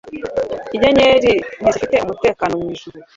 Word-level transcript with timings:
inyenyeri 0.75 1.31
ntizifite 1.61 1.95
umutekano 2.05 2.53
mwijuru 2.61 2.97